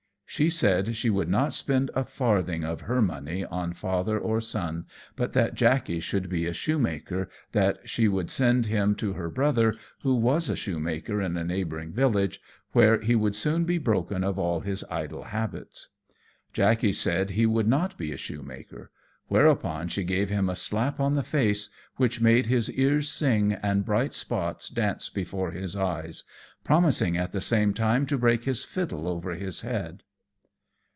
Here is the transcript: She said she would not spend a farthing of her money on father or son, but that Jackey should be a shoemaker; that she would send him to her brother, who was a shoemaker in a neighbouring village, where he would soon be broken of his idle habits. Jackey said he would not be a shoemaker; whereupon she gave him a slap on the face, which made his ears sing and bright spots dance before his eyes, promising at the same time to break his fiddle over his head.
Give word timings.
She 0.33 0.49
said 0.49 0.95
she 0.95 1.09
would 1.09 1.27
not 1.27 1.51
spend 1.51 1.91
a 1.93 2.05
farthing 2.05 2.63
of 2.63 2.79
her 2.79 3.01
money 3.01 3.43
on 3.43 3.73
father 3.73 4.17
or 4.17 4.39
son, 4.39 4.85
but 5.17 5.33
that 5.33 5.55
Jackey 5.55 5.99
should 5.99 6.29
be 6.29 6.45
a 6.45 6.53
shoemaker; 6.53 7.29
that 7.51 7.77
she 7.87 8.07
would 8.07 8.31
send 8.31 8.67
him 8.67 8.95
to 8.95 9.11
her 9.11 9.29
brother, 9.29 9.75
who 10.03 10.15
was 10.15 10.47
a 10.47 10.55
shoemaker 10.55 11.21
in 11.21 11.35
a 11.35 11.43
neighbouring 11.43 11.91
village, 11.91 12.39
where 12.71 13.01
he 13.01 13.13
would 13.13 13.35
soon 13.35 13.65
be 13.65 13.77
broken 13.77 14.23
of 14.23 14.63
his 14.63 14.85
idle 14.89 15.21
habits. 15.23 15.89
Jackey 16.53 16.93
said 16.93 17.31
he 17.31 17.45
would 17.45 17.67
not 17.67 17.97
be 17.97 18.13
a 18.13 18.17
shoemaker; 18.17 18.89
whereupon 19.27 19.89
she 19.89 20.05
gave 20.05 20.29
him 20.29 20.47
a 20.47 20.55
slap 20.55 20.97
on 20.97 21.13
the 21.13 21.23
face, 21.23 21.69
which 21.97 22.21
made 22.21 22.45
his 22.47 22.71
ears 22.71 23.11
sing 23.11 23.51
and 23.51 23.83
bright 23.83 24.13
spots 24.13 24.69
dance 24.69 25.09
before 25.09 25.51
his 25.51 25.75
eyes, 25.75 26.23
promising 26.63 27.17
at 27.17 27.33
the 27.33 27.41
same 27.41 27.73
time 27.73 28.05
to 28.05 28.17
break 28.17 28.45
his 28.45 28.63
fiddle 28.63 29.09
over 29.09 29.33
his 29.35 29.59
head. 29.63 30.03